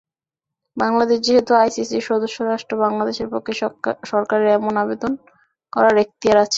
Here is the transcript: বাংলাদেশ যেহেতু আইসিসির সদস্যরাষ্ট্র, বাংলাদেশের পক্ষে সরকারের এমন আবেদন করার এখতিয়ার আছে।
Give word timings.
বাংলাদেশ 0.77 1.19
যেহেতু 1.21 1.51
আইসিসির 1.55 2.07
সদস্যরাষ্ট্র, 2.09 2.73
বাংলাদেশের 2.85 3.27
পক্ষে 3.33 3.53
সরকারের 4.11 4.49
এমন 4.57 4.73
আবেদন 4.83 5.11
করার 5.73 5.95
এখতিয়ার 5.97 6.37
আছে। 6.37 6.49